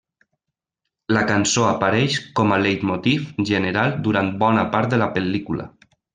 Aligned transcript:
La 1.17 1.21
cançó 1.31 1.65
apareix 1.71 2.15
com 2.39 2.55
a 2.55 2.57
leitmotiv 2.63 3.29
general 3.51 3.95
durant 4.09 4.33
bona 4.45 4.65
part 4.75 4.93
de 4.97 5.01
la 5.05 5.11
pel·lícula. 5.19 5.71